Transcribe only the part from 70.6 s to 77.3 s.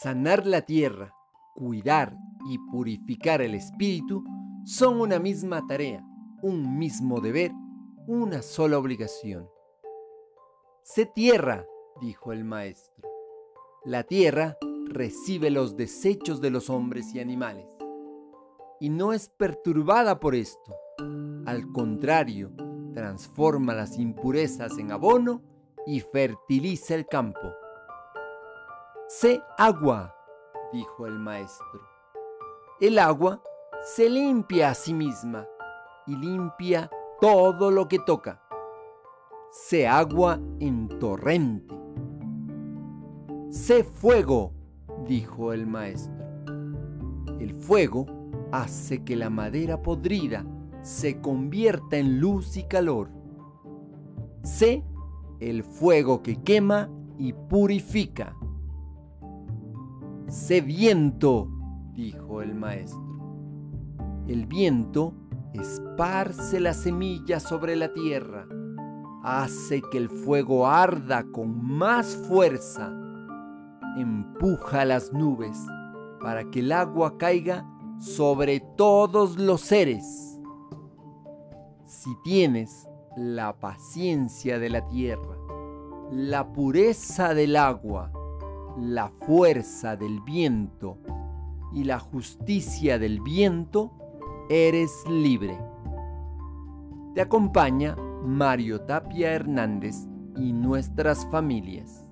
arda con más fuerza, empuja las nubes para que el agua